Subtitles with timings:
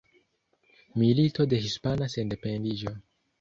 [1.01, 2.97] Milito de Hispana Sendependiĝo.